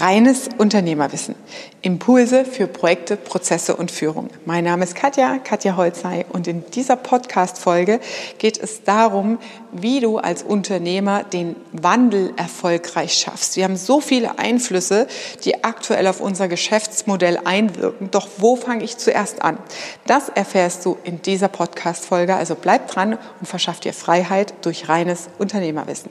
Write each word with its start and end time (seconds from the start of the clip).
Reines 0.00 0.48
Unternehmerwissen. 0.58 1.34
Impulse 1.82 2.44
für 2.44 2.68
Projekte, 2.68 3.16
Prozesse 3.16 3.74
und 3.74 3.90
Führung. 3.90 4.30
Mein 4.44 4.62
Name 4.62 4.84
ist 4.84 4.94
Katja, 4.94 5.38
Katja 5.38 5.76
Holzei 5.76 6.24
und 6.28 6.46
in 6.46 6.64
dieser 6.70 6.94
Podcast-Folge 6.94 7.98
geht 8.38 8.58
es 8.58 8.84
darum, 8.84 9.38
wie 9.72 9.98
du 9.98 10.18
als 10.18 10.44
Unternehmer 10.44 11.24
den 11.24 11.56
Wandel 11.72 12.32
erfolgreich 12.36 13.14
schaffst. 13.14 13.56
Wir 13.56 13.64
haben 13.64 13.76
so 13.76 14.00
viele 14.00 14.38
Einflüsse, 14.38 15.08
die 15.44 15.64
aktuell 15.64 16.06
auf 16.06 16.20
unser 16.20 16.46
Geschäftsmodell 16.46 17.40
einwirken. 17.44 18.12
Doch 18.12 18.28
wo 18.38 18.54
fange 18.54 18.84
ich 18.84 18.98
zuerst 18.98 19.42
an? 19.42 19.58
Das 20.06 20.28
erfährst 20.28 20.86
du 20.86 20.96
in 21.02 21.22
dieser 21.22 21.48
Podcast-Folge. 21.48 22.36
Also 22.36 22.54
bleib 22.54 22.88
dran 22.88 23.18
und 23.40 23.46
verschaff 23.46 23.80
dir 23.80 23.92
Freiheit 23.92 24.54
durch 24.62 24.88
reines 24.88 25.28
Unternehmerwissen. 25.38 26.10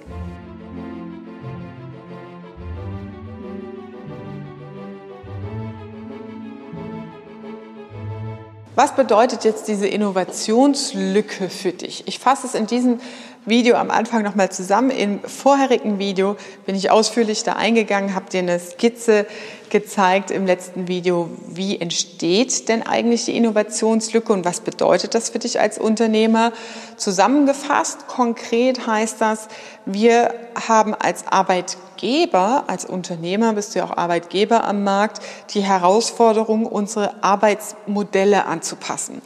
Was 8.78 8.92
bedeutet 8.92 9.44
jetzt 9.44 9.68
diese 9.68 9.88
Innovationslücke 9.88 11.50
für 11.50 11.72
dich? 11.72 12.08
Ich 12.08 12.20
fasse 12.20 12.46
es 12.46 12.54
in 12.54 12.68
diesem 12.68 13.00
Video 13.46 13.76
am 13.76 13.92
Anfang 13.92 14.24
nochmal 14.24 14.52
zusammen. 14.52 14.90
Im 14.90 15.22
vorherigen 15.22 16.00
Video 16.00 16.36
bin 16.66 16.76
ich 16.76 16.92
ausführlich 16.92 17.44
da 17.44 17.54
eingegangen, 17.54 18.14
habe 18.14 18.30
dir 18.30 18.40
eine 18.40 18.60
Skizze 18.60 19.26
gezeigt 19.70 20.32
im 20.32 20.46
letzten 20.46 20.88
Video, 20.88 21.30
wie 21.48 21.80
entsteht 21.80 22.70
denn 22.70 22.86
eigentlich 22.86 23.26
die 23.26 23.36
Innovationslücke 23.36 24.32
und 24.34 24.46
was 24.46 24.62
bedeutet 24.62 25.14
das 25.16 25.30
für 25.30 25.40
dich 25.40 25.60
als 25.60 25.78
Unternehmer? 25.78 26.52
Zusammengefasst, 26.98 28.08
konkret 28.08 28.88
heißt 28.88 29.22
das, 29.22 29.48
wir 29.86 30.34
haben 30.68 30.94
als 30.94 31.28
Arbeitgeber, 31.28 32.66
als 32.68 32.86
Unternehmer 32.86 33.54
bist 33.54 33.76
du 33.76 33.80
ja 33.80 33.86
auch 33.86 33.98
Arbeitgeber 33.98 34.64
am 34.64 34.84
Markt, 34.84 35.22
die 35.52 35.62
Herausforderung, 35.62 36.66
unsere 36.66 37.24
Arbeitsmodelle 37.24 38.46
anzupassen. 38.46 39.22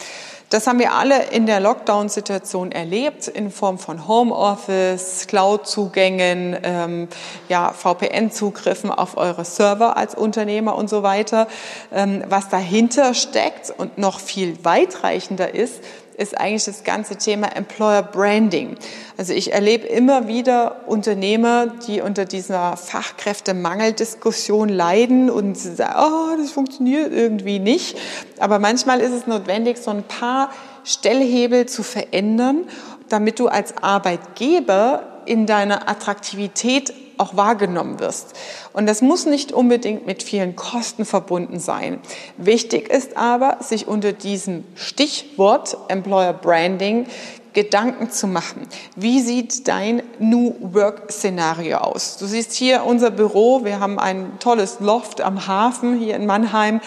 Das 0.51 0.67
haben 0.67 0.79
wir 0.79 0.91
alle 0.91 1.27
in 1.27 1.45
der 1.45 1.61
Lockdown-Situation 1.61 2.73
erlebt 2.73 3.29
in 3.29 3.51
Form 3.51 3.79
von 3.79 4.05
Homeoffice, 4.05 5.25
Cloud-Zugängen, 5.27 6.57
ähm, 6.61 7.07
ja, 7.47 7.71
VPN-Zugriffen 7.71 8.91
auf 8.91 9.15
eure 9.15 9.45
Server 9.45 9.95
als 9.95 10.13
Unternehmer 10.13 10.75
und 10.75 10.89
so 10.89 11.03
weiter. 11.03 11.47
Ähm, 11.93 12.25
was 12.27 12.49
dahinter 12.49 13.13
steckt 13.13 13.73
und 13.77 13.97
noch 13.97 14.19
viel 14.19 14.57
weitreichender 14.65 15.55
ist, 15.55 15.81
ist 16.15 16.37
eigentlich 16.37 16.65
das 16.65 16.83
ganze 16.83 17.15
Thema 17.15 17.55
Employer 17.55 18.03
Branding. 18.03 18.77
Also 19.17 19.33
ich 19.33 19.53
erlebe 19.53 19.87
immer 19.87 20.27
wieder 20.27 20.87
Unternehmer, 20.87 21.67
die 21.87 22.01
unter 22.01 22.25
dieser 22.25 22.77
Fachkräftemangeldiskussion 22.77 24.69
leiden 24.69 25.29
und 25.29 25.57
sagen, 25.57 25.93
oh, 25.97 26.37
das 26.37 26.51
funktioniert 26.51 27.11
irgendwie 27.11 27.59
nicht. 27.59 27.97
Aber 28.39 28.59
manchmal 28.59 29.01
ist 29.01 29.11
es 29.11 29.27
notwendig, 29.27 29.77
so 29.77 29.91
ein 29.91 30.03
paar 30.03 30.51
Stellhebel 30.83 31.65
zu 31.67 31.83
verändern, 31.83 32.65
damit 33.09 33.39
du 33.39 33.47
als 33.47 33.77
Arbeitgeber 33.81 35.21
in 35.25 35.45
deiner 35.45 35.87
Attraktivität 35.87 36.93
auch 37.21 37.37
wahrgenommen 37.37 37.99
wirst. 37.99 38.33
Und 38.73 38.87
das 38.87 39.01
muss 39.01 39.25
nicht 39.25 39.51
unbedingt 39.51 40.05
mit 40.05 40.23
vielen 40.23 40.55
Kosten 40.55 41.05
verbunden 41.05 41.59
sein. 41.59 41.99
Wichtig 42.37 42.89
ist 42.89 43.15
aber, 43.15 43.57
sich 43.61 43.87
unter 43.87 44.11
diesem 44.11 44.63
Stichwort 44.75 45.77
Employer 45.87 46.33
Branding 46.33 47.05
Gedanken 47.53 48.09
zu 48.11 48.27
machen. 48.27 48.67
Wie 48.95 49.19
sieht 49.19 49.67
dein 49.67 50.01
New 50.19 50.55
Work 50.61 51.11
Szenario 51.11 51.79
aus? 51.79 52.17
Du 52.17 52.25
siehst 52.25 52.53
hier 52.53 52.85
unser 52.85 53.11
Büro. 53.11 53.65
Wir 53.65 53.81
haben 53.81 53.99
ein 53.99 54.39
tolles 54.39 54.79
Loft 54.79 55.19
am 55.19 55.47
Hafen 55.47 55.97
hier 55.99 56.15
in 56.15 56.25
Mannheim. 56.25 56.79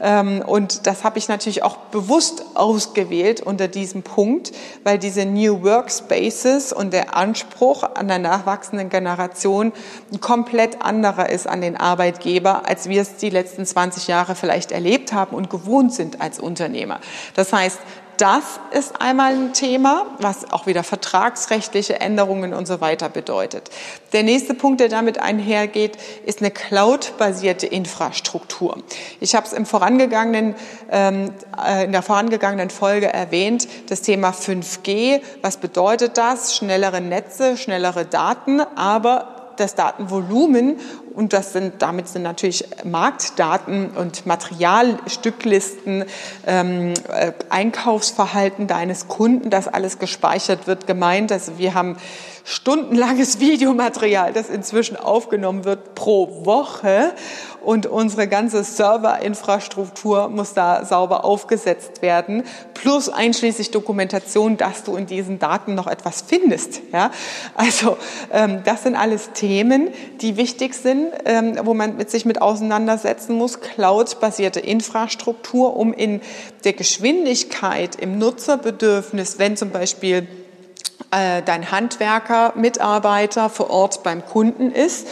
Ähm, 0.00 0.42
und 0.46 0.86
das 0.86 1.04
habe 1.04 1.18
ich 1.18 1.28
natürlich 1.28 1.62
auch 1.62 1.76
bewusst 1.76 2.44
ausgewählt 2.54 3.40
unter 3.40 3.66
diesem 3.66 4.02
Punkt, 4.02 4.52
weil 4.84 4.98
diese 4.98 5.24
New 5.24 5.62
Work 5.62 5.90
Spaces 5.90 6.72
und 6.72 6.92
der 6.92 7.16
Anspruch 7.16 7.82
an 7.94 8.08
der 8.08 8.18
nachwachsenden 8.18 8.90
Generation 8.90 9.72
ein 10.12 10.20
komplett 10.20 10.82
anderer 10.82 11.30
ist 11.30 11.46
an 11.46 11.62
den 11.62 11.78
Arbeitgeber, 11.78 12.68
als 12.68 12.88
wir 12.90 13.00
es 13.00 13.16
die 13.16 13.30
letzten 13.30 13.64
20 13.64 14.06
Jahre 14.06 14.34
vielleicht 14.34 14.70
erlebt 14.70 15.14
haben 15.14 15.34
und 15.34 15.48
gewohnt 15.48 15.94
sind 15.94 16.20
als 16.20 16.38
Unternehmer. 16.38 17.00
Das 17.34 17.52
heißt, 17.52 17.78
das 18.20 18.60
ist 18.72 19.00
einmal 19.00 19.32
ein 19.32 19.52
Thema, 19.54 20.06
was 20.18 20.52
auch 20.52 20.66
wieder 20.66 20.82
vertragsrechtliche 20.82 22.00
Änderungen 22.00 22.52
und 22.52 22.66
so 22.66 22.80
weiter 22.82 23.08
bedeutet. 23.08 23.70
Der 24.12 24.22
nächste 24.22 24.52
Punkt, 24.52 24.80
der 24.80 24.88
damit 24.88 25.18
einhergeht, 25.18 25.96
ist 26.26 26.40
eine 26.40 26.50
cloud-basierte 26.50 27.66
Infrastruktur. 27.66 28.76
Ich 29.20 29.34
habe 29.34 29.46
es 29.46 29.54
im 29.54 29.64
vorangegangenen, 29.64 30.54
ähm, 30.90 31.32
äh, 31.64 31.84
in 31.84 31.92
der 31.92 32.02
vorangegangenen 32.02 32.68
Folge 32.68 33.10
erwähnt, 33.10 33.66
das 33.88 34.02
Thema 34.02 34.32
5G. 34.32 35.22
Was 35.40 35.56
bedeutet 35.56 36.18
das? 36.18 36.54
Schnellere 36.54 37.00
Netze, 37.00 37.56
schnellere 37.56 38.04
Daten, 38.04 38.60
aber 38.60 39.54
das 39.56 39.74
Datenvolumen 39.74 40.78
und 41.14 41.32
das 41.32 41.52
sind, 41.52 41.82
damit 41.82 42.08
sind 42.08 42.22
natürlich 42.22 42.64
Marktdaten 42.84 43.90
und 43.90 44.26
Materialstücklisten, 44.26 46.04
ähm, 46.46 46.94
äh, 47.08 47.32
Einkaufsverhalten 47.48 48.66
deines 48.66 49.08
Kunden, 49.08 49.50
das 49.50 49.68
alles 49.68 49.98
gespeichert 49.98 50.66
wird, 50.66 50.86
gemeint. 50.86 51.32
Also 51.32 51.58
wir 51.58 51.74
haben 51.74 51.96
stundenlanges 52.44 53.40
Videomaterial, 53.40 54.32
das 54.32 54.48
inzwischen 54.48 54.96
aufgenommen 54.96 55.64
wird 55.64 55.94
pro 55.94 56.44
Woche 56.44 57.12
und 57.62 57.86
unsere 57.86 58.26
ganze 58.26 58.64
Serverinfrastruktur 58.64 60.28
muss 60.28 60.54
da 60.54 60.84
sauber 60.84 61.24
aufgesetzt 61.24 62.02
werden, 62.02 62.44
plus 62.74 63.08
einschließlich 63.08 63.70
Dokumentation, 63.70 64.56
dass 64.56 64.84
du 64.84 64.96
in 64.96 65.06
diesen 65.06 65.38
Daten 65.38 65.74
noch 65.74 65.86
etwas 65.86 66.22
findest. 66.26 66.80
Ja? 66.92 67.10
Also 67.54 67.96
ähm, 68.32 68.62
das 68.64 68.84
sind 68.84 68.96
alles 68.96 69.32
Themen, 69.32 69.90
die 70.20 70.36
wichtig 70.36 70.74
sind, 70.74 70.99
ähm, 71.24 71.58
wo 71.64 71.74
man 71.74 71.96
mit 71.96 72.10
sich 72.10 72.24
mit 72.24 72.40
auseinandersetzen 72.40 73.34
muss. 73.34 73.60
Cloud-basierte 73.60 74.60
Infrastruktur, 74.60 75.76
um 75.76 75.92
in 75.92 76.20
der 76.64 76.72
Geschwindigkeit, 76.72 77.96
im 77.96 78.18
Nutzerbedürfnis, 78.18 79.38
wenn 79.38 79.56
zum 79.56 79.70
Beispiel 79.70 80.28
äh, 81.10 81.42
dein 81.42 81.70
Handwerker, 81.70 82.52
Mitarbeiter 82.56 83.48
vor 83.48 83.70
Ort 83.70 84.02
beim 84.02 84.24
Kunden 84.24 84.70
ist. 84.70 85.06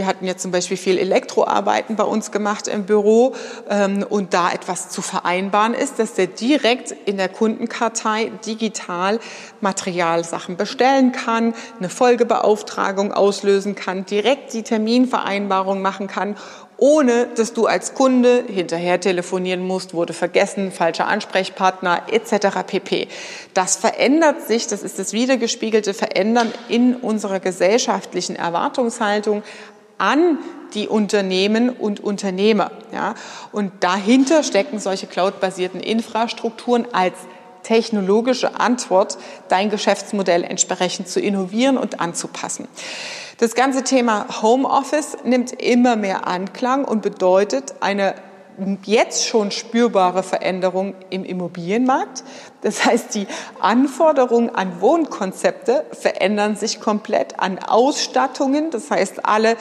Wir 0.00 0.06
hatten 0.06 0.24
jetzt 0.24 0.40
zum 0.40 0.50
Beispiel 0.50 0.78
viel 0.78 0.96
Elektroarbeiten 0.96 1.94
bei 1.94 2.04
uns 2.04 2.32
gemacht 2.32 2.68
im 2.68 2.84
Büro 2.84 3.34
ähm, 3.68 4.02
und 4.08 4.32
da 4.32 4.50
etwas 4.50 4.88
zu 4.88 5.02
vereinbaren 5.02 5.74
ist, 5.74 5.98
dass 5.98 6.14
der 6.14 6.26
direkt 6.26 6.92
in 7.04 7.18
der 7.18 7.28
Kundenkartei 7.28 8.32
digital 8.46 9.20
Materialsachen 9.60 10.56
bestellen 10.56 11.12
kann, 11.12 11.52
eine 11.78 11.90
Folgebeauftragung 11.90 13.12
auslösen 13.12 13.74
kann, 13.74 14.06
direkt 14.06 14.54
die 14.54 14.62
Terminvereinbarung 14.62 15.82
machen 15.82 16.06
kann 16.06 16.34
ohne 16.80 17.26
dass 17.36 17.52
du 17.52 17.66
als 17.66 17.94
Kunde 17.94 18.42
hinterher 18.48 18.98
telefonieren 18.98 19.60
musst, 19.66 19.92
wurde 19.92 20.14
vergessen, 20.14 20.72
falscher 20.72 21.06
Ansprechpartner 21.06 22.04
etc. 22.10 22.64
pp. 22.66 23.06
Das 23.52 23.76
verändert 23.76 24.48
sich, 24.48 24.66
das 24.66 24.82
ist 24.82 24.98
das 24.98 25.12
wiedergespiegelte 25.12 25.92
Verändern 25.92 26.50
in 26.68 26.96
unserer 26.96 27.38
gesellschaftlichen 27.38 28.34
Erwartungshaltung 28.34 29.42
an 30.00 30.38
die 30.74 30.88
Unternehmen 30.88 31.70
und 31.70 32.00
Unternehmer. 32.00 32.70
Ja? 32.92 33.14
Und 33.52 33.72
dahinter 33.80 34.42
stecken 34.42 34.78
solche 34.78 35.06
cloud-basierten 35.06 35.80
Infrastrukturen 35.80 36.86
als 36.92 37.14
technologische 37.62 38.58
Antwort, 38.58 39.18
dein 39.48 39.70
Geschäftsmodell 39.70 40.44
entsprechend 40.44 41.08
zu 41.08 41.20
innovieren 41.20 41.76
und 41.76 42.00
anzupassen. 42.00 42.66
Das 43.38 43.54
ganze 43.54 43.84
Thema 43.84 44.42
Homeoffice 44.42 45.18
nimmt 45.24 45.52
immer 45.52 45.96
mehr 45.96 46.26
Anklang 46.26 46.84
und 46.84 47.02
bedeutet 47.02 47.74
eine 47.80 48.14
jetzt 48.84 49.26
schon 49.26 49.50
spürbare 49.50 50.22
Veränderung 50.22 50.94
im 51.10 51.24
Immobilienmarkt. 51.24 52.24
Das 52.62 52.84
heißt, 52.84 53.14
die 53.14 53.26
Anforderungen 53.58 54.54
an 54.54 54.80
Wohnkonzepte 54.80 55.86
verändern 55.92 56.56
sich 56.56 56.78
komplett 56.80 57.40
an 57.40 57.58
Ausstattungen. 57.58 58.70
Das 58.70 58.90
heißt, 58.90 59.24
alle 59.24 59.56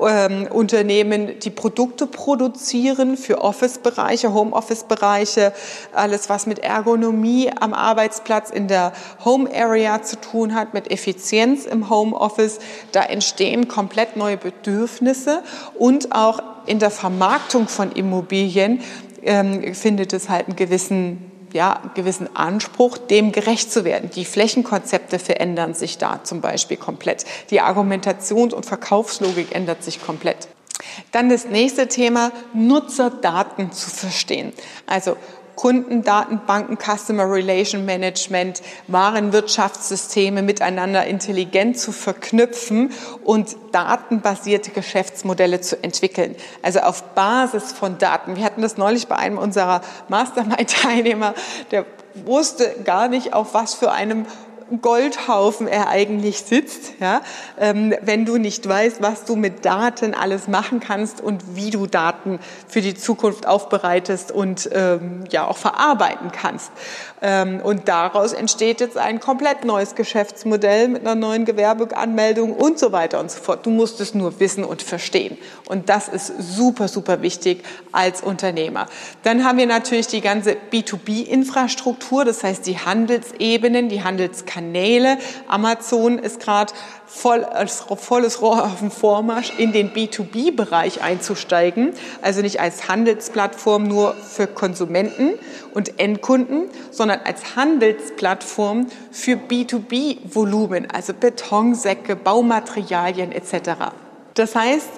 ähm, 0.00 0.46
Unternehmen, 0.52 1.38
die 1.40 1.50
Produkte 1.50 2.06
produzieren 2.06 3.16
für 3.16 3.42
Office-Bereiche, 3.42 4.32
Home-Office-Bereiche, 4.32 5.52
alles, 5.92 6.28
was 6.28 6.46
mit 6.46 6.60
Ergonomie 6.60 7.50
am 7.58 7.74
Arbeitsplatz 7.74 8.50
in 8.50 8.68
der 8.68 8.92
Home-Area 9.24 10.02
zu 10.02 10.20
tun 10.20 10.54
hat, 10.54 10.74
mit 10.74 10.92
Effizienz 10.92 11.66
im 11.66 11.90
Home-Office, 11.90 12.60
da 12.92 13.02
entstehen 13.02 13.66
komplett 13.66 14.16
neue 14.16 14.36
Bedürfnisse 14.36 15.42
und 15.76 16.12
auch 16.12 16.53
in 16.66 16.78
der 16.78 16.90
Vermarktung 16.90 17.68
von 17.68 17.92
Immobilien 17.92 18.80
ähm, 19.22 19.74
findet 19.74 20.12
es 20.12 20.28
halt 20.28 20.46
einen 20.46 20.56
gewissen 20.56 21.30
ja, 21.54 21.80
gewissen 21.94 22.34
Anspruch, 22.34 22.98
dem 22.98 23.30
gerecht 23.30 23.70
zu 23.70 23.84
werden. 23.84 24.10
Die 24.10 24.24
Flächenkonzepte 24.24 25.20
verändern 25.20 25.72
sich 25.72 25.98
da 25.98 26.24
zum 26.24 26.40
Beispiel 26.40 26.76
komplett. 26.76 27.24
Die 27.50 27.62
Argumentations- 27.62 28.52
und 28.52 28.66
Verkaufslogik 28.66 29.54
ändert 29.54 29.84
sich 29.84 30.04
komplett. 30.04 30.48
Dann 31.12 31.30
das 31.30 31.46
nächste 31.46 31.86
Thema, 31.86 32.32
Nutzerdaten 32.54 33.70
zu 33.70 33.88
verstehen. 33.88 34.52
Also 34.86 35.16
Kundendatenbanken, 35.56 36.78
Customer 36.78 37.30
Relation 37.30 37.84
Management, 37.84 38.62
Warenwirtschaftssysteme 38.88 40.42
miteinander 40.42 41.06
intelligent 41.06 41.78
zu 41.78 41.92
verknüpfen 41.92 42.92
und 43.24 43.56
datenbasierte 43.72 44.70
Geschäftsmodelle 44.70 45.60
zu 45.60 45.82
entwickeln. 45.82 46.34
Also 46.62 46.80
auf 46.80 47.02
Basis 47.14 47.72
von 47.72 47.98
Daten. 47.98 48.36
Wir 48.36 48.44
hatten 48.44 48.62
das 48.62 48.76
neulich 48.76 49.06
bei 49.06 49.16
einem 49.16 49.38
unserer 49.38 49.80
Mastermind-Teilnehmer, 50.08 51.34
der 51.70 51.86
wusste 52.14 52.74
gar 52.84 53.08
nicht, 53.08 53.32
auf 53.32 53.54
was 53.54 53.74
für 53.74 53.90
einem 53.90 54.26
Goldhaufen 54.80 55.68
er 55.68 55.88
eigentlich 55.88 56.40
sitzt, 56.40 56.94
ja, 57.00 57.20
ähm, 57.58 57.94
wenn 58.02 58.24
du 58.24 58.38
nicht 58.38 58.68
weißt, 58.68 59.02
was 59.02 59.24
du 59.24 59.36
mit 59.36 59.64
Daten 59.64 60.14
alles 60.14 60.48
machen 60.48 60.80
kannst 60.80 61.20
und 61.20 61.56
wie 61.56 61.70
du 61.70 61.86
Daten 61.86 62.38
für 62.68 62.80
die 62.80 62.94
Zukunft 62.94 63.46
aufbereitest 63.46 64.32
und 64.32 64.68
ähm, 64.72 65.24
ja 65.30 65.46
auch 65.46 65.56
verarbeiten 65.56 66.32
kannst. 66.32 66.70
Ähm, 67.22 67.60
und 67.62 67.88
daraus 67.88 68.32
entsteht 68.32 68.80
jetzt 68.80 68.98
ein 68.98 69.20
komplett 69.20 69.64
neues 69.64 69.94
Geschäftsmodell 69.94 70.88
mit 70.88 71.02
einer 71.02 71.14
neuen 71.14 71.44
Gewerbeanmeldung 71.44 72.52
und 72.52 72.78
so 72.78 72.92
weiter 72.92 73.20
und 73.20 73.30
so 73.30 73.40
fort. 73.40 73.64
Du 73.66 73.70
musst 73.70 74.00
es 74.00 74.14
nur 74.14 74.40
wissen 74.40 74.64
und 74.64 74.82
verstehen. 74.82 75.38
Und 75.68 75.88
das 75.88 76.08
ist 76.08 76.32
super, 76.38 76.88
super 76.88 77.22
wichtig 77.22 77.62
als 77.92 78.22
Unternehmer. 78.22 78.86
Dann 79.22 79.44
haben 79.44 79.58
wir 79.58 79.66
natürlich 79.66 80.06
die 80.06 80.20
ganze 80.20 80.56
B2B-Infrastruktur, 80.72 82.24
das 82.24 82.42
heißt 82.42 82.66
die 82.66 82.78
Handelsebenen, 82.78 83.88
die 83.88 84.02
Handelskanäle, 84.02 84.53
Kanäle. 84.54 85.18
Amazon 85.48 86.18
ist 86.18 86.38
gerade 86.38 86.72
voll, 87.06 87.44
als 87.44 87.80
volles 87.96 88.40
Rohr 88.40 88.64
auf 88.64 88.78
dem 88.78 88.92
Vormarsch 88.92 89.52
in 89.58 89.72
den 89.72 89.92
B2B-Bereich 89.92 91.02
einzusteigen. 91.02 91.92
Also 92.22 92.40
nicht 92.40 92.60
als 92.60 92.88
Handelsplattform 92.88 93.82
nur 93.82 94.14
für 94.14 94.46
Konsumenten 94.46 95.32
und 95.74 95.98
Endkunden, 95.98 96.68
sondern 96.92 97.20
als 97.24 97.56
Handelsplattform 97.56 98.86
für 99.10 99.32
B2B-Volumen, 99.32 100.88
also 100.92 101.14
Betonsäcke, 101.14 102.14
Baumaterialien 102.14 103.32
etc. 103.32 103.92
Das 104.34 104.54
heißt, 104.54 104.88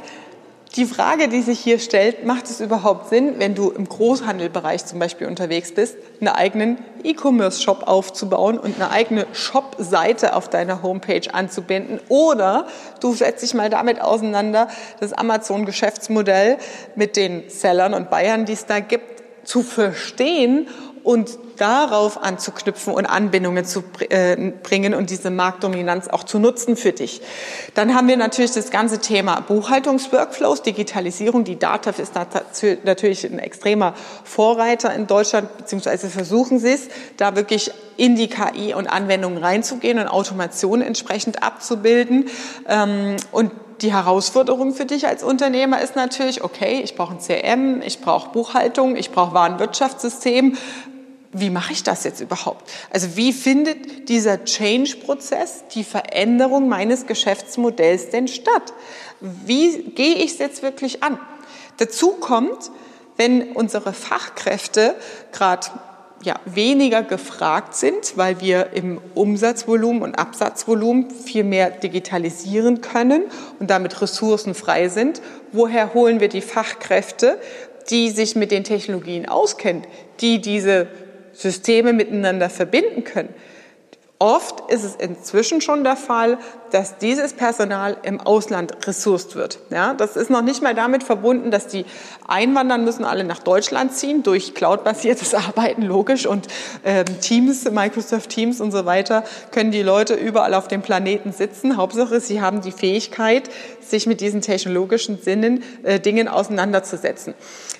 die 0.74 0.84
Frage, 0.84 1.28
die 1.28 1.42
sich 1.42 1.60
hier 1.60 1.78
stellt, 1.78 2.26
macht 2.26 2.46
es 2.46 2.60
überhaupt 2.60 3.08
Sinn, 3.08 3.36
wenn 3.38 3.54
du 3.54 3.70
im 3.70 3.88
Großhandelbereich 3.88 4.84
zum 4.84 4.98
Beispiel 4.98 5.26
unterwegs 5.26 5.72
bist, 5.72 5.96
einen 6.20 6.28
eigenen 6.28 6.78
E-Commerce-Shop 7.02 7.84
aufzubauen 7.86 8.58
und 8.58 8.74
eine 8.76 8.90
eigene 8.90 9.26
Shop-Seite 9.32 10.34
auf 10.34 10.50
deiner 10.50 10.82
Homepage 10.82 11.32
anzubinden? 11.32 12.00
Oder 12.08 12.66
du 13.00 13.14
setzt 13.14 13.42
dich 13.42 13.54
mal 13.54 13.70
damit 13.70 14.02
auseinander, 14.02 14.68
das 15.00 15.12
Amazon-Geschäftsmodell 15.12 16.58
mit 16.94 17.16
den 17.16 17.48
Sellern 17.48 17.94
und 17.94 18.10
Bayern, 18.10 18.44
die 18.44 18.52
es 18.52 18.66
da 18.66 18.80
gibt, 18.80 19.22
zu 19.44 19.62
verstehen 19.62 20.68
und 21.06 21.38
darauf 21.56 22.20
anzuknüpfen 22.20 22.92
und 22.92 23.06
Anbindungen 23.06 23.64
zu 23.64 23.84
äh, 24.08 24.50
bringen 24.64 24.92
und 24.92 25.08
diese 25.08 25.30
Marktdominanz 25.30 26.08
auch 26.08 26.24
zu 26.24 26.40
nutzen 26.40 26.76
für 26.76 26.90
dich. 26.90 27.22
Dann 27.74 27.94
haben 27.94 28.08
wir 28.08 28.16
natürlich 28.16 28.50
das 28.50 28.72
ganze 28.72 28.98
Thema 28.98 29.40
Buchhaltungsworkflows, 29.40 30.62
Digitalisierung. 30.62 31.44
Die 31.44 31.60
DATEV 31.60 32.00
ist 32.00 32.12
natürlich 32.82 33.24
ein 33.24 33.38
extremer 33.38 33.94
Vorreiter 34.24 34.92
in 34.94 35.06
Deutschland, 35.06 35.56
beziehungsweise 35.56 36.10
versuchen 36.10 36.58
sie 36.58 36.72
es, 36.72 36.88
da 37.18 37.36
wirklich 37.36 37.70
in 37.96 38.16
die 38.16 38.26
KI 38.26 38.74
und 38.74 38.88
Anwendungen 38.88 39.38
reinzugehen 39.38 40.00
und 40.00 40.08
Automation 40.08 40.82
entsprechend 40.82 41.40
abzubilden. 41.40 42.28
Ähm, 42.68 43.14
und 43.30 43.52
die 43.82 43.92
Herausforderung 43.92 44.74
für 44.74 44.86
dich 44.86 45.06
als 45.06 45.22
Unternehmer 45.22 45.80
ist 45.80 45.96
natürlich, 45.96 46.42
okay, 46.42 46.80
ich 46.82 46.96
brauche 46.96 47.14
ein 47.14 47.20
CRM, 47.20 47.82
ich 47.82 48.00
brauche 48.00 48.30
Buchhaltung, 48.30 48.96
ich 48.96 49.10
brauche 49.10 49.34
Warenwirtschaftssystem 49.34 50.56
wie 51.40 51.50
mache 51.50 51.72
ich 51.72 51.82
das 51.82 52.04
jetzt 52.04 52.20
überhaupt? 52.20 52.70
Also 52.90 53.16
wie 53.16 53.32
findet 53.32 54.08
dieser 54.08 54.44
Change-Prozess, 54.44 55.64
die 55.74 55.84
Veränderung 55.84 56.68
meines 56.68 57.06
Geschäftsmodells 57.06 58.10
denn 58.10 58.28
statt? 58.28 58.72
Wie 59.20 59.82
gehe 59.82 60.14
ich 60.16 60.32
es 60.32 60.38
jetzt 60.38 60.62
wirklich 60.62 61.02
an? 61.02 61.18
Dazu 61.78 62.12
kommt, 62.12 62.70
wenn 63.16 63.52
unsere 63.52 63.92
Fachkräfte 63.92 64.94
gerade 65.32 65.68
ja, 66.22 66.36
weniger 66.46 67.02
gefragt 67.02 67.74
sind, 67.74 68.16
weil 68.16 68.40
wir 68.40 68.72
im 68.72 69.00
Umsatzvolumen 69.14 70.02
und 70.02 70.18
Absatzvolumen 70.18 71.10
viel 71.10 71.44
mehr 71.44 71.70
digitalisieren 71.70 72.80
können 72.80 73.24
und 73.60 73.70
damit 73.70 74.00
ressourcenfrei 74.00 74.88
sind. 74.88 75.20
Woher 75.52 75.92
holen 75.92 76.20
wir 76.20 76.28
die 76.28 76.40
Fachkräfte, 76.40 77.38
die 77.90 78.10
sich 78.10 78.34
mit 78.34 78.50
den 78.50 78.64
Technologien 78.64 79.28
auskennen, 79.28 79.86
die 80.20 80.40
diese 80.40 80.88
Systeme 81.36 81.92
miteinander 81.92 82.48
verbinden 82.48 83.04
können. 83.04 83.28
Oft 84.18 84.70
ist 84.70 84.82
es 84.82 84.96
inzwischen 84.96 85.60
schon 85.60 85.84
der 85.84 85.96
Fall, 85.96 86.38
dass 86.70 86.96
dieses 86.98 87.34
Personal 87.34 87.98
im 88.02 88.18
Ausland 88.20 88.86
ressourced 88.86 89.36
wird. 89.36 89.58
Ja, 89.70 89.92
das 89.92 90.16
ist 90.16 90.30
noch 90.30 90.42
nicht 90.42 90.62
mal 90.62 90.74
damit 90.74 91.02
verbunden, 91.02 91.50
dass 91.50 91.66
die 91.66 91.84
einwandern 92.26 92.84
müssen, 92.84 93.04
alle 93.04 93.24
nach 93.24 93.40
Deutschland 93.40 93.92
ziehen, 93.92 94.22
durch 94.22 94.54
cloudbasiertes 94.54 95.34
Arbeiten, 95.48 95.82
logisch, 95.82 96.26
und 96.26 96.48
ähm, 96.84 97.04
Teams, 97.20 97.70
Microsoft 97.70 98.30
Teams 98.30 98.60
und 98.60 98.72
so 98.72 98.86
weiter, 98.86 99.22
können 99.50 99.70
die 99.70 99.82
Leute 99.82 100.14
überall 100.14 100.54
auf 100.54 100.66
dem 100.66 100.82
Planeten 100.82 101.32
sitzen. 101.32 101.76
Hauptsache, 101.76 102.18
sie 102.20 102.40
haben 102.40 102.62
die 102.62 102.72
Fähigkeit, 102.72 103.50
sich 103.80 104.06
mit 104.06 104.20
diesen 104.20 104.40
technologischen 104.40 105.20
Sinnen, 105.20 105.62
äh, 105.82 106.00
Dingen 106.00 106.26
auseinanderzusetzen. 106.26 107.34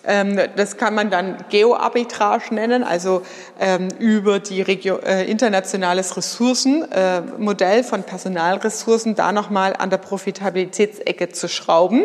Ähm, 0.07 0.39
das 0.57 0.77
kann 0.77 0.95
man 0.95 1.11
dann 1.11 1.45
Geoarbitrage 1.51 2.55
nennen, 2.55 2.85
also 2.85 3.23
ähm, 3.59 3.89
über 3.99 4.39
die 4.39 4.63
Regio 4.63 4.99
äh, 4.99 5.29
internationales 5.29 6.17
Ressourcenmodell 6.27 7.81
äh, 7.81 7.83
von 7.83 8.03
Personalressourcen 8.03 9.15
da 9.15 9.33
nochmal 9.33 9.75
an 9.77 9.91
der 9.91 9.99
Profitabilitätsecke 9.99 11.29
zu 11.31 11.49
schrauben. 11.49 12.05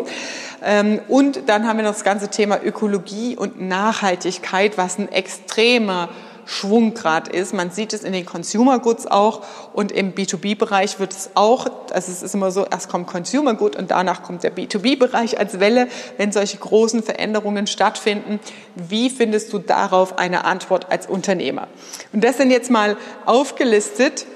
Ähm, 0.64 1.00
und 1.08 1.48
dann 1.48 1.66
haben 1.66 1.78
wir 1.78 1.84
noch 1.84 1.92
das 1.92 2.04
ganze 2.04 2.28
Thema 2.28 2.60
Ökologie 2.62 3.36
und 3.36 3.60
Nachhaltigkeit, 3.60 4.78
was 4.78 4.98
ein 4.98 5.10
extremer 5.10 6.08
Schwunggrad 6.44 7.28
ist. 7.28 7.54
Man 7.54 7.70
sieht 7.70 7.92
es 7.92 8.04
in 8.04 8.12
den 8.12 8.26
Consumer 8.26 8.78
Goods 8.78 9.06
auch 9.06 9.42
und 9.72 9.92
im 9.92 10.14
B2B-Bereich 10.14 10.98
wird 10.98 11.12
es 11.12 11.30
auch, 11.34 11.66
also 11.92 12.12
es 12.12 12.22
ist 12.22 12.34
immer 12.34 12.50
so, 12.50 12.64
erst 12.64 12.88
kommt 12.88 13.06
Consumer 13.06 13.54
Good 13.54 13.76
und 13.76 13.90
danach 13.90 14.22
kommt 14.22 14.42
der 14.42 14.54
B2B-Bereich 14.54 15.38
als 15.38 15.60
Welle, 15.60 15.88
wenn 16.16 16.32
solche 16.32 16.58
großen 16.58 17.02
Veränderungen 17.02 17.66
stattfinden. 17.66 18.40
Wie 18.74 19.10
findest 19.10 19.52
du 19.52 19.58
darauf 19.58 20.18
eine 20.18 20.44
Antwort 20.44 20.90
als 20.90 21.06
Unternehmer? 21.06 21.68
Und 22.12 22.24
das 22.24 22.36
sind 22.36 22.50
jetzt 22.50 22.70
mal 22.70 22.96
aufgelistet. 23.26 24.26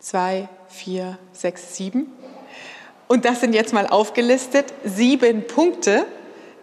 Zwei, 0.00 0.48
vier, 0.68 1.18
sechs, 1.32 1.76
sieben. 1.76 2.12
Und 3.08 3.24
das 3.24 3.40
sind 3.40 3.54
jetzt 3.54 3.72
mal 3.72 3.86
aufgelistet 3.86 4.66
sieben 4.84 5.46
Punkte, 5.46 6.04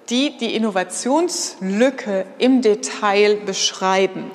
die 0.09 0.38
die 0.38 0.55
Innovationslücke 0.55 2.25
im 2.38 2.62
Detail 2.62 3.38
beschreiben. 3.45 4.31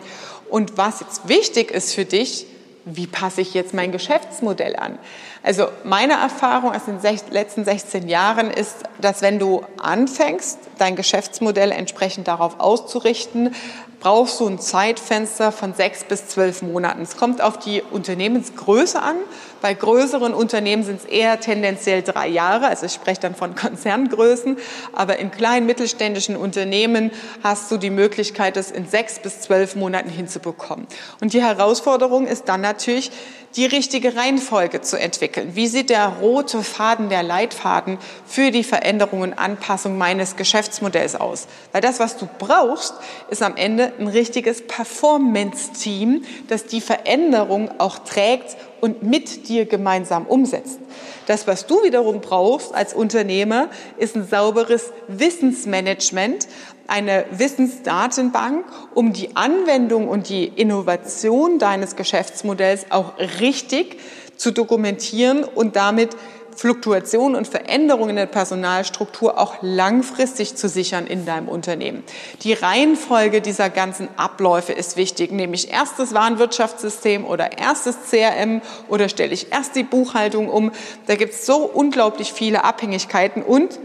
Und 0.49 0.77
was 0.77 1.01
jetzt 1.01 1.29
wichtig 1.29 1.71
ist 1.71 1.95
für 1.95 2.05
dich, 2.05 2.47
wie 2.85 3.07
passe 3.07 3.41
ich 3.41 3.55
jetzt 3.55 3.75
mein 3.75 3.93
Geschäftsmodell 3.93 4.77
an? 4.77 4.99
Also 5.43 5.69
meine 5.85 6.15
Erfahrung 6.15 6.75
aus 6.75 6.85
den 6.85 6.99
letzten 7.31 7.65
16 7.65 8.09
Jahren 8.09 8.51
ist, 8.51 8.77
dass 9.01 9.23
wenn 9.23 9.39
du 9.39 9.63
anfängst, 9.79 10.59
dein 10.79 10.97
Geschäftsmodell 10.97 11.73
entsprechend 11.73 12.29
darauf 12.29 12.61
auszurichten, 12.61 13.55
brauchst 14.01 14.41
du 14.41 14.49
ein 14.49 14.59
Zeitfenster 14.59 15.53
von 15.53 15.75
sechs 15.75 16.05
bis 16.05 16.27
zwölf 16.27 16.63
Monaten. 16.63 17.03
Es 17.03 17.17
kommt 17.17 17.43
auf 17.43 17.59
die 17.59 17.83
Unternehmensgröße 17.83 19.01
an. 19.01 19.17
Bei 19.61 19.75
größeren 19.75 20.33
Unternehmen 20.33 20.83
sind 20.83 21.01
es 21.01 21.05
eher 21.05 21.39
tendenziell 21.39 22.03
drei 22.03 22.27
Jahre. 22.27 22.67
Also 22.67 22.87
ich 22.87 22.93
spreche 22.93 23.21
dann 23.21 23.35
von 23.35 23.55
Konzerngrößen. 23.57 24.57
Aber 24.95 25.19
in 25.19 25.31
kleinen 25.31 25.67
mittelständischen 25.67 26.35
Unternehmen 26.35 27.11
hast 27.43 27.71
du 27.71 27.77
die 27.77 27.91
Möglichkeit, 27.91 28.57
es 28.57 28.71
in 28.71 28.89
sechs 28.89 29.19
bis 29.19 29.41
zwölf 29.41 29.77
Monaten 29.77 30.09
hinzubekommen. 30.09 30.87
Und 31.21 31.35
die 31.35 31.43
Herausforderung 31.43 32.27
ist 32.27 32.49
dann 32.49 32.63
natürlich, 32.63 33.11
die 33.57 33.67
richtige 33.67 34.15
Reihenfolge 34.15 34.81
zu 34.81 34.99
entwickeln. 34.99 35.55
Wie 35.55 35.67
sieht 35.67 35.91
der 35.91 36.07
rote 36.21 36.63
Faden, 36.63 37.09
der 37.09 37.23
Leitfaden 37.23 37.99
für 38.25 38.51
die 38.51 38.63
Veränderung 38.63 39.23
und 39.23 39.35
Anpassung 39.35 39.99
meines 39.99 40.37
Geschäftsmodells 40.37 41.17
aus? 41.17 41.49
Weil 41.73 41.81
das, 41.81 41.99
was 41.99 42.17
du 42.17 42.29
brauchst, 42.39 42.95
ist 43.29 43.43
am 43.43 43.57
Ende 43.57 43.93
ein 43.99 44.07
richtiges 44.07 44.67
Performance-Team, 44.67 46.25
das 46.49 46.67
die 46.67 46.81
Veränderung 46.81 47.71
auch 47.79 47.99
trägt 47.99 48.57
und 48.81 49.03
mit 49.03 49.49
dir 49.49 49.67
gemeinsam 49.67 50.27
umsetzt. 50.27 50.79
Das, 51.27 51.47
was 51.47 51.67
du 51.67 51.83
wiederum 51.83 52.21
brauchst 52.21 52.75
als 52.75 52.95
Unternehmer, 52.95 53.69
ist 53.99 54.17
ein 54.17 54.27
sauberes 54.27 54.93
Wissensmanagement, 55.09 56.49
eine 56.91 57.25
Wissensdatenbank, 57.31 58.65
um 58.95 59.13
die 59.13 59.37
Anwendung 59.37 60.09
und 60.09 60.29
die 60.29 60.47
Innovation 60.47 61.59
deines 61.59 61.97
Geschäftsmodells 61.97 62.87
auch 62.91 63.19
richtig 63.41 63.99
zu 64.37 64.51
dokumentieren 64.51 65.45
und 65.45 65.77
damit 65.77 66.17
Fluktuation 66.57 67.37
und 67.37 67.49
Veränderungen 67.49 68.11
in 68.11 68.17
der 68.17 68.27
Personalstruktur 68.27 69.39
auch 69.39 69.57
langfristig 69.63 70.57
zu 70.57 70.69
sichern 70.69 71.07
in 71.07 71.25
deinem 71.25 71.49
Unternehmen. 71.49 72.05
Die 72.43 72.53
Reihenfolge 72.53 73.41
dieser 73.41 73.71
ganzen 73.71 74.09
Abläufe 74.17 74.73
ist 74.73 74.97
wichtig, 74.97 75.33
nämlich 75.33 75.71
erstes 75.71 76.13
Warenwirtschaftssystem 76.13 77.25
oder 77.25 77.57
erstes 77.59 77.97
CRM 78.11 78.61
oder 78.89 79.09
stelle 79.09 79.33
ich 79.33 79.53
erst 79.53 79.75
die 79.75 79.85
Buchhaltung 79.85 80.51
um. 80.51 80.73
Da 81.07 81.15
gibt 81.15 81.33
es 81.33 81.47
so 81.47 81.59
unglaublich 81.59 82.33
viele 82.33 82.63
Abhängigkeiten 82.65 83.43
und 83.43 83.79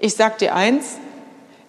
ich 0.00 0.14
sage 0.14 0.36
dir 0.40 0.54
eins, 0.54 0.96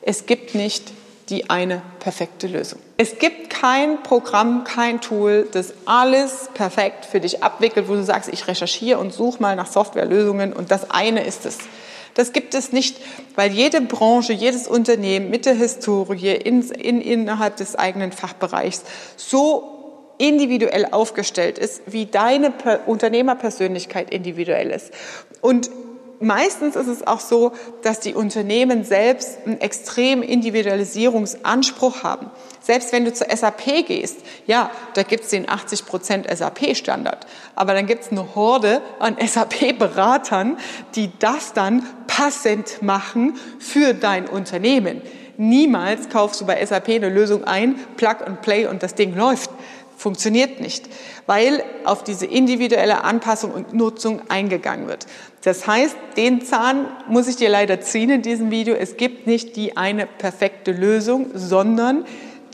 es 0.07 0.25
gibt 0.25 0.55
nicht 0.55 0.93
die 1.27 1.49
eine 1.49 1.81
perfekte 1.99 2.47
Lösung. 2.47 2.79
Es 2.95 3.19
gibt 3.19 3.49
kein 3.49 4.01
Programm, 4.03 4.63
kein 4.63 5.01
Tool, 5.01 5.49
das 5.51 5.73
alles 5.83 6.49
perfekt 6.53 7.03
für 7.05 7.19
dich 7.19 7.43
abwickelt, 7.43 7.89
wo 7.89 7.95
du 7.95 8.03
sagst, 8.05 8.29
ich 8.31 8.47
recherchiere 8.47 8.99
und 8.99 9.11
suche 9.11 9.41
mal 9.41 9.57
nach 9.57 9.67
Softwarelösungen 9.67 10.53
und 10.53 10.71
das 10.71 10.89
eine 10.91 11.25
ist 11.25 11.45
es. 11.45 11.57
Das 12.13 12.31
gibt 12.31 12.53
es 12.53 12.71
nicht, 12.71 13.01
weil 13.35 13.51
jede 13.51 13.81
Branche, 13.81 14.31
jedes 14.31 14.69
Unternehmen 14.69 15.29
mit 15.29 15.45
der 15.45 15.55
Historie 15.55 16.35
in, 16.35 16.61
in, 16.71 17.01
innerhalb 17.01 17.57
des 17.57 17.75
eigenen 17.75 18.13
Fachbereichs 18.13 18.83
so 19.17 20.13
individuell 20.19 20.87
aufgestellt 20.89 21.59
ist, 21.59 21.81
wie 21.85 22.05
deine 22.05 22.53
Unternehmerpersönlichkeit 22.85 24.09
individuell 24.09 24.71
ist. 24.71 24.91
Und 25.41 25.69
meistens 26.19 26.75
ist 26.75 26.87
es 26.87 27.05
auch 27.05 27.19
so, 27.19 27.51
dass 27.81 27.99
die 27.99 28.13
Unternehmen 28.13 28.83
selbst 28.83 29.39
einen 29.45 29.59
extremen 29.61 30.23
Individualisierungsanspruch 30.23 32.03
haben. 32.03 32.29
Selbst 32.61 32.91
wenn 32.91 33.05
du 33.05 33.13
zur 33.13 33.27
SAP 33.29 33.85
gehst, 33.87 34.19
ja, 34.45 34.71
da 34.93 35.03
gibt's 35.03 35.29
den 35.29 35.45
80% 35.45 36.33
SAP-Standard. 36.35 37.25
Aber 37.55 37.73
dann 37.73 37.85
gibt's 37.85 38.11
eine 38.11 38.35
Horde 38.35 38.81
an 38.99 39.17
SAP-Beratern, 39.25 40.57
die 40.95 41.11
das 41.19 41.53
dann 41.53 41.83
passend 42.07 42.81
machen 42.81 43.37
für 43.59 43.93
dein 43.93 44.27
Unternehmen. 44.27 45.01
Niemals 45.37 46.09
kaufst 46.09 46.41
du 46.41 46.45
bei 46.45 46.65
SAP 46.65 46.89
eine 46.89 47.09
Lösung 47.09 47.43
ein, 47.43 47.75
Plug 47.95 48.25
and 48.25 48.41
Play 48.41 48.65
und 48.65 48.81
das 48.81 48.95
Ding 48.95 49.15
läuft. 49.15 49.51
Funktioniert 50.07 50.61
nicht, 50.61 50.85
weil 51.25 51.61
auf 51.83 52.01
diese 52.01 52.25
individuelle 52.25 53.03
Anpassung 53.03 53.51
und 53.51 53.73
Nutzung 53.73 54.21
eingegangen 54.29 54.87
wird. 54.87 55.05
Das 55.43 55.67
heißt, 55.67 55.97
den 56.15 56.45
Zahn 56.45 56.85
muss 57.09 57.27
ich 57.27 57.35
dir 57.35 57.49
leider 57.49 57.81
ziehen 57.81 58.09
in 58.09 58.21
diesem 58.21 58.49
Video. 58.49 58.73
Es 58.73 58.95
gibt 58.95 59.27
nicht 59.27 59.57
die 59.57 59.75
eine 59.75 60.05
perfekte 60.05 60.71
Lösung, 60.71 61.31
sondern 61.33 62.05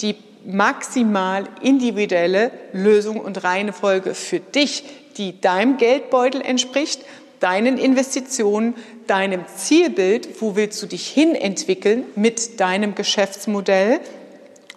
die 0.02 0.16
maximal 0.48 1.44
individuelle 1.62 2.50
Lösung 2.72 3.20
und 3.20 3.44
Reihenfolge 3.44 4.16
für 4.16 4.40
dich, 4.40 4.84
die 5.18 5.40
deinem 5.40 5.78
Geldbeutel 5.78 6.42
entspricht, 6.42 7.04
deinen 7.40 7.78
Investitionen, 7.78 8.74
deinem 9.06 9.46
Zielbild, 9.58 10.42
wo 10.42 10.56
willst 10.56 10.82
du 10.82 10.88
dich 10.88 11.08
hin 11.08 11.36
entwickeln 11.36 12.06
mit 12.16 12.60
deinem 12.60 12.96
Geschäftsmodell 12.96 14.00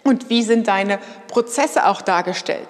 und 0.07 0.29
wie 0.29 0.43
sind 0.43 0.67
deine 0.67 0.99
Prozesse 1.27 1.85
auch 1.85 2.01
dargestellt? 2.01 2.67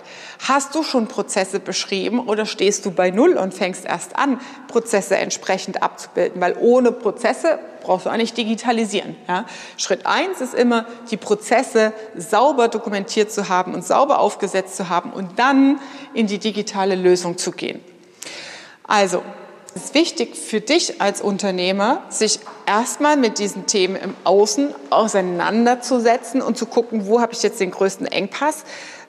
Hast 0.48 0.76
du 0.76 0.84
schon 0.84 1.08
Prozesse 1.08 1.60
beschrieben 1.60 2.20
oder 2.20 2.46
stehst 2.46 2.86
du 2.86 2.92
bei 2.92 3.12
Null 3.12 3.34
und 3.34 3.54
fängst 3.54 3.86
erst 3.86 4.18
an, 4.18 4.40
Prozesse 4.68 5.18
entsprechend 5.18 5.82
abzubilden? 5.82 6.42
Weil 6.42 6.56
ohne 6.60 6.92
Prozesse 6.92 7.60
brauchst 7.82 8.06
du 8.06 8.12
nicht 8.18 8.38
digitalisieren. 8.38 9.16
Ja? 9.28 9.46
Schritt 9.78 10.06
eins 10.06 10.42
ist 10.42 10.54
immer, 10.54 10.86
die 11.10 11.18
Prozesse 11.18 11.94
sauber 12.16 12.68
dokumentiert 12.68 13.32
zu 13.32 13.50
haben 13.50 13.74
und 13.74 13.86
sauber 13.86 14.20
aufgesetzt 14.20 14.76
zu 14.76 14.90
haben 14.90 15.12
und 15.12 15.40
dann 15.40 15.80
in 16.14 16.28
die 16.28 16.40
digitale 16.40 16.96
Lösung 16.96 17.38
zu 17.38 17.52
gehen. 17.52 17.80
Also, 18.84 19.24
es 19.76 19.86
ist 19.86 19.94
wichtig 19.94 20.36
für 20.36 20.62
dich 20.62 21.02
als 21.02 21.22
Unternehmer, 21.22 22.04
sich 22.10 22.40
erstmal 22.66 23.18
mit 23.18 23.40
diesen 23.40 23.66
Themen 23.68 23.96
im 23.96 24.16
Außen 24.24 24.74
auseinanderzusetzen 24.90 26.42
und 26.42 26.58
zu 26.58 26.66
gucken, 26.66 27.08
wo 27.08 27.22
habe 27.22 27.34
ich 27.34 27.44
jetzt 27.44 27.60
den 27.60 27.72
größten 27.72 28.08
Engpass, 28.08 28.64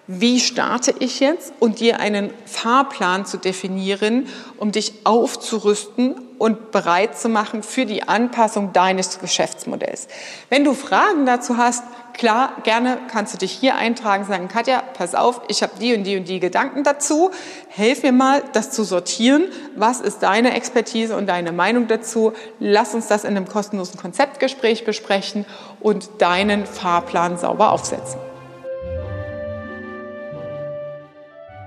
wie 0.06 0.40
starte 0.40 0.94
ich 0.98 1.20
jetzt? 1.20 1.52
Und 1.60 1.80
dir 1.80 2.00
einen 2.00 2.32
Fahrplan 2.46 3.26
zu 3.26 3.36
definieren, 3.36 4.26
um 4.56 4.72
dich 4.72 4.94
aufzurüsten 5.04 6.16
und 6.38 6.70
bereit 6.70 7.18
zu 7.18 7.28
machen 7.28 7.62
für 7.62 7.84
die 7.84 8.04
Anpassung 8.04 8.72
deines 8.72 9.18
Geschäftsmodells. 9.18 10.08
Wenn 10.48 10.64
du 10.64 10.74
Fragen 10.74 11.26
dazu 11.26 11.56
hast, 11.56 11.82
klar, 12.14 12.52
gerne 12.62 12.98
kannst 13.10 13.34
du 13.34 13.38
dich 13.38 13.52
hier 13.52 13.76
eintragen, 13.76 14.24
sagen, 14.24 14.48
Katja, 14.48 14.82
pass 14.94 15.14
auf, 15.14 15.42
ich 15.48 15.62
habe 15.62 15.72
die 15.80 15.94
und 15.94 16.04
die 16.04 16.16
und 16.16 16.28
die 16.28 16.40
Gedanken 16.40 16.84
dazu. 16.84 17.30
Helf 17.68 18.02
mir 18.02 18.12
mal, 18.12 18.42
das 18.52 18.70
zu 18.70 18.84
sortieren. 18.84 19.44
Was 19.76 20.00
ist 20.00 20.22
deine 20.22 20.54
Expertise 20.54 21.16
und 21.16 21.26
deine 21.26 21.52
Meinung 21.52 21.88
dazu? 21.88 22.32
Lass 22.60 22.94
uns 22.94 23.08
das 23.08 23.24
in 23.24 23.36
einem 23.36 23.48
kostenlosen 23.48 23.98
Konzeptgespräch 23.98 24.84
besprechen 24.84 25.44
und 25.80 26.08
deinen 26.18 26.66
Fahrplan 26.66 27.36
sauber 27.38 27.72
aufsetzen. 27.72 28.20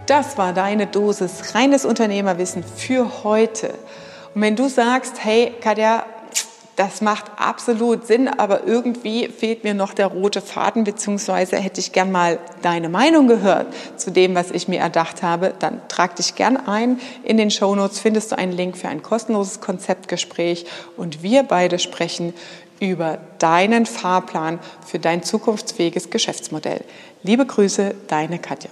Das 0.07 0.37
war 0.37 0.51
deine 0.51 0.87
Dosis 0.87 1.55
reines 1.55 1.85
Unternehmerwissen 1.85 2.63
für 2.63 3.23
heute. 3.23 3.73
Und 4.33 4.41
wenn 4.41 4.55
du 4.55 4.69
sagst, 4.69 5.23
hey 5.23 5.53
Katja, 5.61 6.05
das 6.77 7.01
macht 7.01 7.25
absolut 7.37 8.07
Sinn, 8.07 8.27
aber 8.27 8.65
irgendwie 8.65 9.27
fehlt 9.27 9.63
mir 9.63 9.73
noch 9.73 9.93
der 9.93 10.07
rote 10.07 10.41
Faden, 10.41 10.83
beziehungsweise 10.83 11.57
hätte 11.57 11.79
ich 11.79 11.91
gern 11.91 12.11
mal 12.11 12.39
deine 12.61 12.89
Meinung 12.89 13.27
gehört 13.27 13.67
zu 13.97 14.09
dem, 14.09 14.33
was 14.35 14.51
ich 14.51 14.67
mir 14.67 14.79
erdacht 14.79 15.21
habe, 15.21 15.53
dann 15.59 15.81
trag 15.89 16.15
dich 16.15 16.35
gern 16.35 16.57
ein. 16.57 16.99
In 17.23 17.37
den 17.37 17.51
Show 17.51 17.75
Notes 17.75 17.99
findest 17.99 18.31
du 18.31 18.37
einen 18.37 18.53
Link 18.53 18.77
für 18.77 18.87
ein 18.87 19.03
kostenloses 19.03 19.59
Konzeptgespräch 19.59 20.65
und 20.97 21.21
wir 21.21 21.43
beide 21.43 21.77
sprechen 21.77 22.33
über 22.79 23.19
deinen 23.37 23.85
Fahrplan 23.85 24.59
für 24.85 24.97
dein 24.97 25.21
zukunftsfähiges 25.21 26.09
Geschäftsmodell. 26.09 26.83
Liebe 27.21 27.45
Grüße, 27.45 27.93
deine 28.07 28.39
Katja. 28.39 28.71